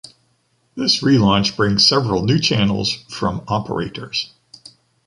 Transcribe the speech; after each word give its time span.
This 0.73 1.03
relaunch 1.03 1.55
brings 1.55 1.87
several 1.87 2.23
new 2.25 2.39
channels 2.39 3.05
from 3.07 3.43
operators. 3.47 4.33